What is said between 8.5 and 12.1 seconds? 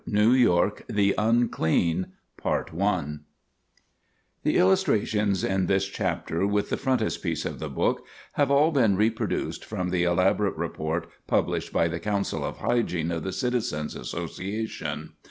been reproduced from the elaborate report published by the